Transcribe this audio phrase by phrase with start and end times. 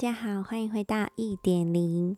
[0.00, 2.16] 大家好，欢迎回到一点零。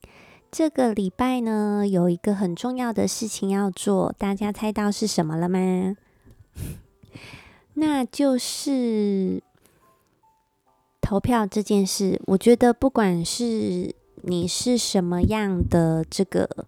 [0.51, 5.97] 这个礼拜呢，有一个很重要的事情要做，大家猜到是什么了吗？
[7.73, 9.43] 那就是
[11.01, 12.21] 投票这件事。
[12.27, 13.95] 我觉得，不管是
[14.25, 16.67] 你是什么样的这个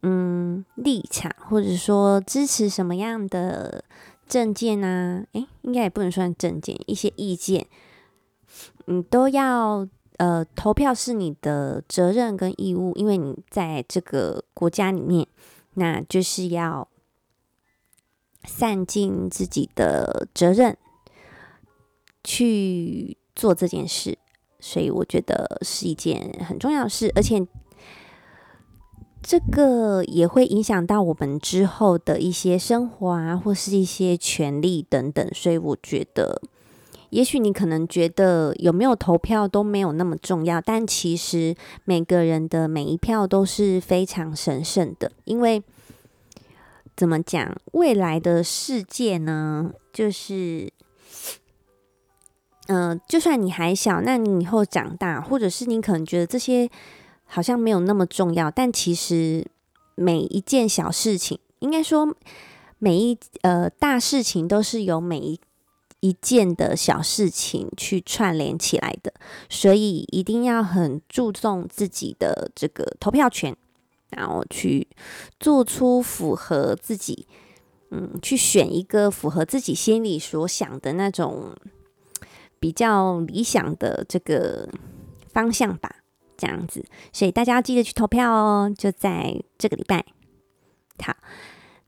[0.00, 3.84] 嗯立场，或者说支持什么样的
[4.26, 7.66] 政见啊，诶，应该也不能算政见，一些意见，
[8.86, 9.86] 你都要。
[10.18, 15.28] 呃，投票是你的责任跟义务，因为你在这个国家里面，
[15.74, 16.88] 那就是要
[18.42, 20.76] 散尽自己的责任
[22.24, 24.18] 去做这件事，
[24.58, 27.46] 所以我觉得是一件很重要的事，而且
[29.22, 36.42] 这个也会影响到我们之后的一些生活啊，或是一些权利等等，所以我觉得。
[37.10, 45.10] 也许你可能觉得有没有投票都没有那么重要，但其实每个人的每一票都是非常神圣的。
[45.24, 45.62] 因为
[46.96, 50.70] 怎么讲，未来的世界呢，就是，
[52.66, 56.68] 嗯、就算你还小，那你以后长大，或者是你可能觉得这些
[57.24, 59.46] 好像没有那么重要，但其实
[59.94, 62.14] 每一件小事情，应该说
[62.78, 65.40] 每一呃大事情，都是由每一。
[66.00, 69.12] 一件的小事情去串联起来的，
[69.48, 73.56] 所以一定要很注重自己的这个投票权，
[74.10, 74.86] 然后去
[75.40, 77.26] 做出符合自己，
[77.90, 81.56] 嗯，去选一个符合自己心里所想的那种
[82.60, 84.68] 比较理想的这个
[85.32, 85.96] 方向吧，
[86.36, 86.84] 这样子。
[87.12, 90.04] 所以大家要记得去投票哦，就在这个礼拜。
[91.04, 91.16] 好，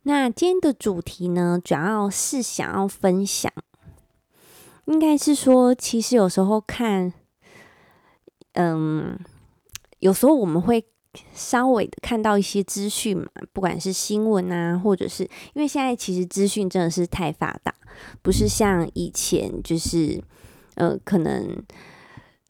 [0.02, 3.52] 那今天的主题呢，主要是想要分享。
[4.90, 7.12] 应该是说，其实有时候看，
[8.54, 9.16] 嗯，
[10.00, 10.84] 有时候我们会
[11.32, 15.22] 稍微的看到一些资讯嘛，不管是新闻啊，或者是
[15.54, 17.72] 因为现在其实资讯真的是太发达，
[18.20, 20.20] 不是像以前，就是
[20.74, 21.56] 呃，可能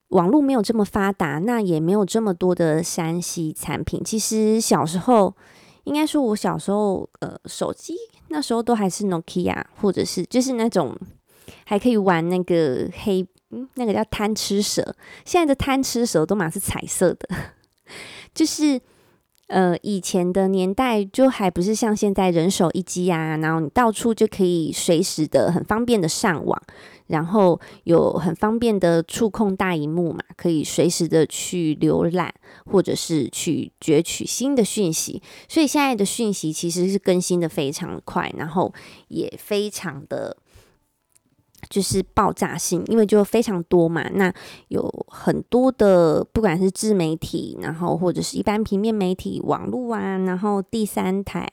[0.09, 4.03] 网络没有这么发达，那也没有这么多的山西产品。
[4.03, 5.37] 其实小时候，
[5.85, 7.95] 应该说我小时候，呃，手机
[8.29, 10.97] 那时候都还是 Nokia，或者是就是那种。
[11.71, 14.83] 还可以玩那个黑，嗯，那个叫贪吃蛇。
[15.25, 17.29] 现在的贪吃蛇都满是彩色的，
[18.35, 18.81] 就是
[19.47, 26.61] 呃，以前的年代就还不是像现在人手一机啊，然后你到处就可以随时的很方便的上网，
[27.07, 32.35] 然后有很方便的触控大荧幕嘛，可以随时的去浏览
[32.67, 35.23] 或者是去攫取新的讯息。
[35.49, 38.75] 所以现在的讯息其实是更新的非常快，然后
[39.07, 40.37] 也非常的。
[41.69, 44.09] 就是爆炸性，因为就非常多嘛。
[44.15, 44.33] 那
[44.69, 51.51] 有很多的，不管是自媒体，然后或者是一般平面媒体、网络啊，然后第三台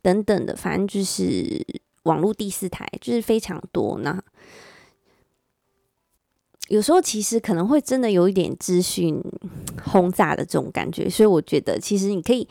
[0.00, 1.66] 等等的，反正就是
[2.04, 3.98] 网络第四台，就是非常多。
[3.98, 4.22] 那
[6.68, 9.22] 有时候其实可能会真的有一点资讯
[9.84, 12.48] 轰炸的这种感觉，所以我觉得其实你可以。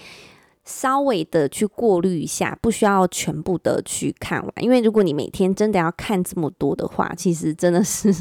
[0.68, 8.14] 稍微的去过滤一下，不需要全部的去看完，因为如果你每天真的要看这么多的话，其实真的是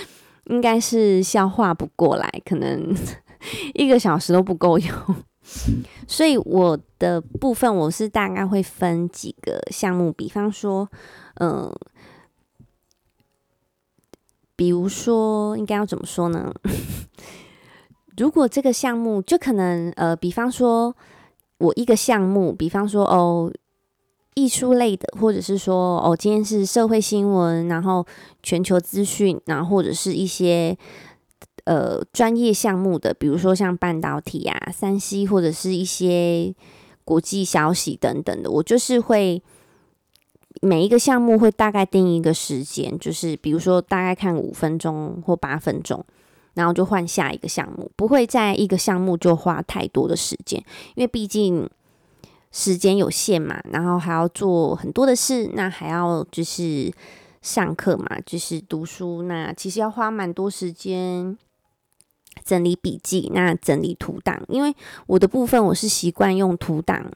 [0.44, 2.94] 应该是消化不过来，可能
[3.72, 4.92] 一个小时都不够用。
[6.06, 10.86] 所以我的部分我是大概会分几个项目，比方说，
[11.40, 11.74] 嗯、
[14.54, 16.54] 比如说应该要怎么说呢？
[18.18, 20.94] 如果这个项目就可能呃，比方说。
[21.58, 23.52] 我一个项目，比方说哦，
[24.34, 28.04] 艺术类的，或者是说哦，今天是社会新闻，然后
[28.42, 30.76] 全球资讯，然后或者是一些
[31.64, 36.54] 呃专业项目的，比如说像半导体啊、三 C 或者是一些
[37.04, 39.42] 国际消息等等的，我就是会
[40.60, 46.04] 每一个项目会大概定一个时间，就是比如说大概看五分钟或八分钟。
[46.54, 50.58] 然后就换下一个项目，不会在一个项目就花太多的时间，
[50.94, 51.68] 因为毕竟
[52.52, 53.60] 时间有限嘛。
[53.70, 56.92] 然后还要做很多的事，那还要就是
[57.42, 59.22] 上课嘛，就是读书。
[59.24, 61.36] 那其实要花蛮多时间
[62.44, 64.40] 整理笔记，那整理图档。
[64.48, 64.74] 因为
[65.06, 67.10] 我的部分我是习惯用图档，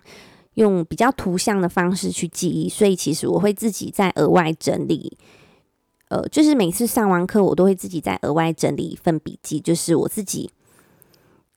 [0.55, 5.17] 用比较图像的方式去记忆，所以其实我会自己再额外整理。
[6.09, 10.51] 呃，就是每次上完课，我都会自己再额外整理一份笔记，就是我自己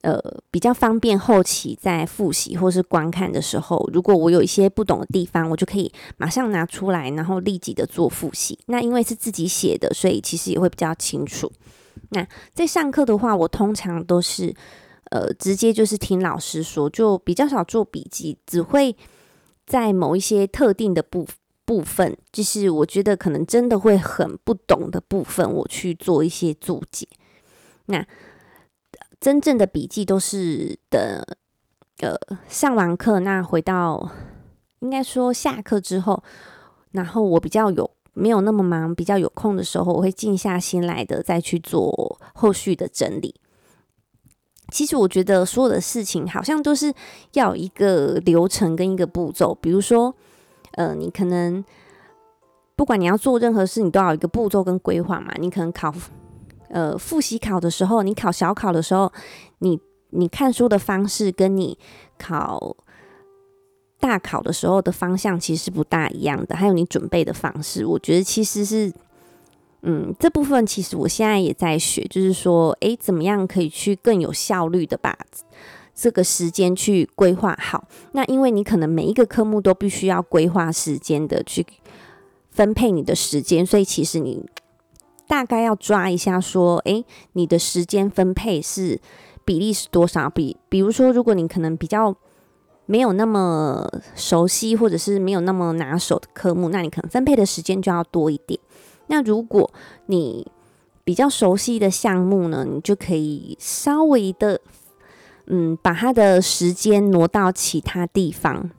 [0.01, 0.19] 呃
[0.49, 8.59] 比较方便后期在复习或是观看的时候，如果我有一些不懂的地方，我就可以马上拿出来，然后立即的做复习。
[8.65, 11.51] 那因为是自己写的，所以其实也会比较清楚。
[12.09, 14.53] 那在上课的话，我通常都是
[15.11, 18.95] 呃直接就是听老师说，就比较少做笔记，只会
[19.65, 21.35] 在某一些特定的部分
[21.71, 27.07] 部分，就是我觉得可能真的会很不懂的部分，我去做一些注解。
[27.85, 28.05] 那
[29.21, 30.99] 真正的笔记都是等
[31.99, 32.17] 呃
[32.49, 34.11] 上完课，那回到
[34.79, 36.21] 应该说下课之后，
[36.91, 37.89] 然后我比较有。
[38.13, 43.33] 没有那么忙，比较有空的时候，我会静下心来的再去做后续的整理。
[44.69, 46.93] 其实我觉得所有的事情好像都是
[47.35, 49.57] 要一个流程跟一个步骤。
[49.61, 50.13] 比如说，
[50.71, 51.63] 呃，你可能
[52.75, 55.33] 不管你要做任何事，你都要有一个步骤跟规划嘛。
[55.39, 55.93] 你可能考
[56.69, 59.11] 呃复习考的时候，你考小考的时候，
[59.59, 59.79] 你
[60.09, 61.77] 你看书的方式跟你
[62.17, 62.75] 考。
[64.01, 68.91] 大考的时候的方向其实是不大一样的，还有你准备的方式，我觉得其实是，
[69.83, 75.15] 嗯，这部分其实我现在也在学，就是说，诶，怎么样可以去更有效率的把
[76.01, 77.87] 这个时间去规划好？
[78.13, 81.63] 那因为你可能每一个科目都必须要规划时间的去
[82.49, 84.43] 分配你的时间，所以其实你
[85.27, 88.99] 大概要抓一下，说，诶，你的时间分配是
[89.45, 90.27] 比例是多少？
[90.27, 92.15] 比比如说，如果你可能比较。
[92.87, 98.59] 没有那么熟悉，或者是没有那么拿手的科目，那你可能分配的时间就要多一点。
[99.07, 99.71] 那如果
[100.07, 100.45] 你
[101.05, 104.59] 比较熟悉的项目呢，你就可以稍微的，
[105.51, 108.71] 嗯，把他的时间挪到其他地方。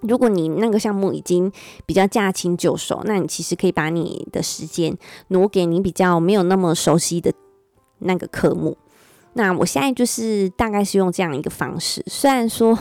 [0.00, 1.52] 如果你那个项目已经
[1.86, 4.96] 比较驾轻就熟，那你其实可以把你的时间
[5.28, 7.32] 挪给你比较没有那么熟悉的
[7.98, 8.76] 那个科目。
[9.34, 12.76] 那我现在就是大概是用这样一个方式，虽然说。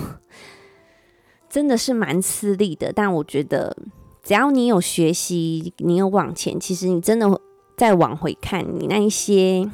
[1.49, 3.77] 真的是蛮吃力的，但我觉得
[4.23, 7.39] 只要你有学习，你有往前，其实你真的
[7.77, 9.69] 再往回看你那一些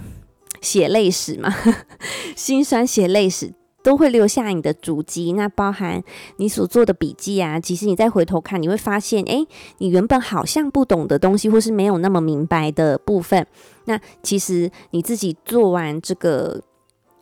[0.62, 1.54] 血泪史嘛，
[2.36, 3.54] 心酸血泪史
[3.84, 5.34] 都会留下你的足迹。
[5.34, 6.04] 那包含
[6.38, 9.48] 你所做的笔记啊，其实你再回头看，你会发现，诶，
[9.78, 13.46] 你原本好像不懂的东西，或是没有那么明白的部分，
[13.86, 16.62] 那其实你自己做完这个，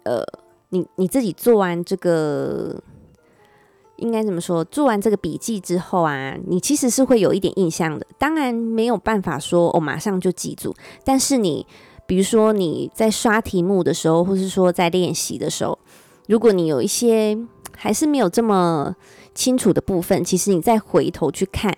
[0.04, 0.24] 呃，
[0.70, 2.82] 你你自己做完这个。
[4.00, 4.64] 应该怎么说？
[4.66, 8.06] 做完这个笔记之后啊，你其实是会有一点印象的。
[8.20, 10.72] 当然没有办法说哦，马上就记住。
[11.04, 11.66] 但是你，
[12.08, 15.78] 比如说你在刷题目的时候，或是说在练习的时候，
[16.28, 17.38] 如果你有一些
[17.76, 18.96] 还是没有这么
[19.36, 21.78] 清楚的部分，其实你再回头去看，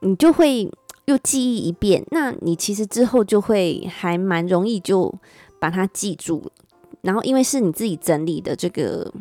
[0.00, 0.70] 你就会
[1.06, 2.04] 又记忆一遍。
[2.10, 5.12] 那你其实之后就会还蛮容易就
[5.58, 6.52] 把它记住。
[7.00, 9.12] 然后因为是你自己整理的这个。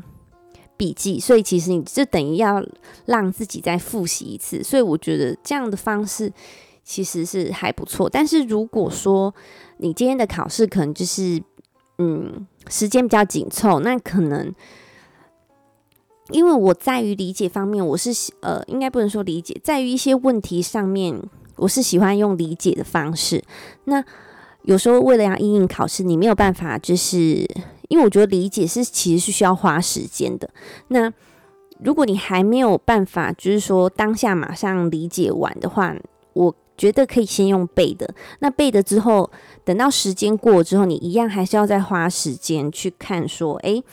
[0.78, 2.60] 笔记，所以其实你就等于要
[3.06, 6.34] 让自己再复习一次，所以我觉得这样的方式
[6.84, 8.10] 其实是还不错。
[8.10, 9.34] 但是如果说
[9.78, 11.42] 你今天的考试可能就是
[11.98, 14.54] 嗯时间比较紧凑，那可能
[16.30, 18.12] 因为我在于理解方面，我是
[18.42, 21.22] 呃应该不能说理解，在于一些问题上面，
[21.56, 23.44] 我是喜欢用理解的方式。
[23.86, 24.04] 那
[24.64, 27.46] 有时候为了要应应考试，你没有办法就是。
[27.92, 30.50] 因为我觉得理解是其实是需要花时间的。
[30.88, 31.12] 那
[31.84, 35.94] 如果你还没有办法，就是说当下马上理解完的话，
[36.32, 38.12] 我觉得可以先用背的。
[38.40, 39.30] 那背的之后，
[39.64, 43.84] 等到时间过之后，你一样还是要再花时间去看，说，诶，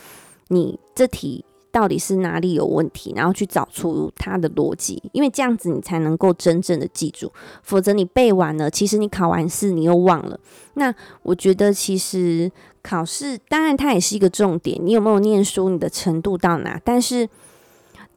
[0.47, 5.03] 你这题到底是哪里有问题，然后去找出它的逻辑。
[5.11, 7.31] 因为这样子你才能够真正的记住，
[7.61, 10.39] 否则你背完了，其实你考完试你又忘了。
[10.73, 10.91] 那
[11.21, 12.51] 我觉得其实。
[12.81, 16.79] 考试当然它也是一个重点，你有没有念书，你的程度到哪？
[16.81, 17.27] 但是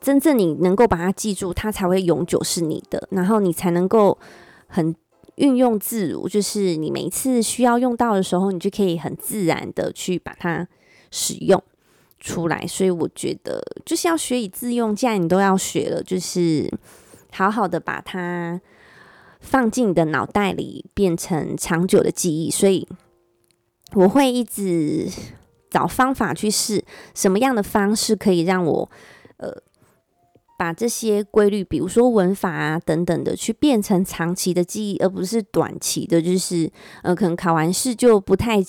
[0.00, 4.16] 真正你能够把它记住，它才会永久是你的，然后你才能够
[4.72, 4.94] 很
[5.36, 10.66] 运用自如，就是你每一次需要用到的时候，你就可以很自然的去把它
[11.10, 11.62] 使用
[12.18, 12.66] 出来。
[12.66, 16.68] 所以我觉得就是要学以致用，既然你都要学了，就是
[17.32, 18.60] 好好的把它
[19.40, 22.50] 放进你的脑袋里，变成长久的记忆。
[22.50, 22.88] 所以。
[23.94, 25.06] 我会一直
[25.68, 26.82] 找方法去试
[27.14, 28.90] 什么样的方式可以让我
[29.36, 29.54] 呃
[30.62, 36.70] 把这些规律，比如说文法啊等等的，去变成长期的记忆，而不是短期的，就是
[37.02, 38.62] 呃可能考完试就不太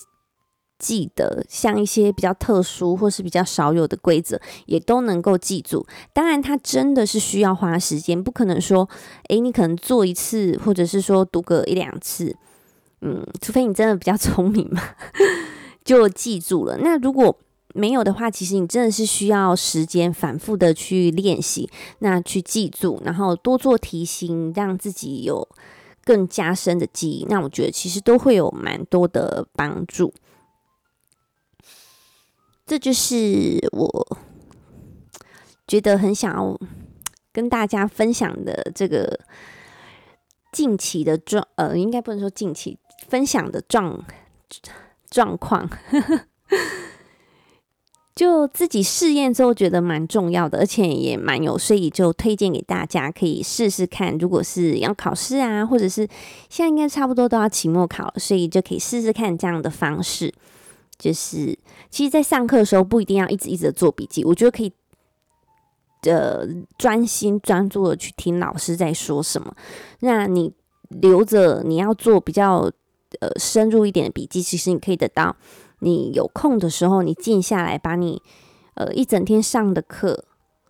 [0.80, 1.46] 记得。
[1.48, 5.86] 像一些比较特殊或是比较少有的规则，也都能够记住。
[6.14, 8.90] 当然，它真的是需要花时间，不可能说，
[9.30, 12.36] 诶，你可能做一次，或者是说读个一两次。
[13.02, 14.82] 嗯，除非你真的比较 聪明嘛，
[15.86, 16.78] 就记住了。
[16.78, 17.38] 那如果
[17.74, 25.48] 没有的话，其实你真的是需要时间反复的去练习，那去记住，然后多做题型，让自己有
[26.04, 30.14] 更加深的记忆，那我觉得其实都会有蛮多的帮助。
[32.66, 34.18] 这就是我
[35.68, 36.58] 觉得很想要
[37.32, 39.20] 跟大家分享的这个
[40.52, 42.78] 近期的状，呃，应该不能说近期
[43.10, 44.06] 分享的状
[45.10, 45.70] 状况。
[48.16, 54.16] 就自己试验之后觉得蛮重要的，而且也蛮有，所以就推荐给大家可以试试看。
[54.20, 56.08] 如果是要考试啊，或者是
[56.48, 60.32] 现在应该差不多都要期末考了，所以就可以试试看这样的方式。
[61.00, 61.58] 就是
[61.90, 64.72] 其实，在上课的时候不一定要一直一直做笔记，我觉得可以
[66.04, 69.56] 呃专心专注的去听老师在说什么。
[70.02, 70.54] 那你
[70.90, 72.72] 留着你要做比较
[73.20, 75.36] 呃深入一点的笔记，其实你可以得到。
[75.84, 78.22] 你有空的时候，你静下来，把你
[78.76, 80.24] 呃一整天上的课，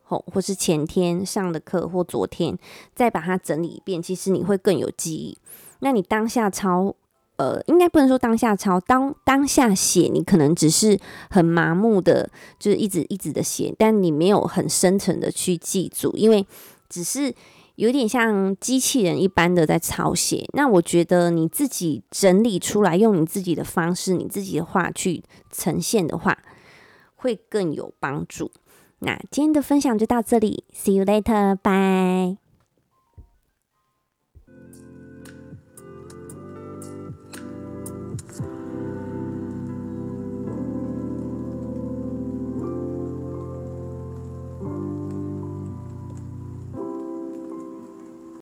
[0.03, 2.57] 或或是前天上的课，或昨天
[2.95, 5.37] 再把它整理一遍，其实你会更有记忆。
[5.79, 6.95] 那你当下抄，
[7.35, 16.45] 呃，应该不能说当下抄，当当下写，你可能只是很麻木的，就是一直一直的写，但你没有很深层的去记住，因为
[16.89, 17.33] 只是。
[17.75, 26.37] 有点像机器人一般的在抄写，那我觉得你自己整理出来，用你自己的方式、你自己的话去呈现的话，
[27.15, 28.51] 会更有帮助。
[28.99, 32.42] 那今天的分享就到这里，See you later，bye。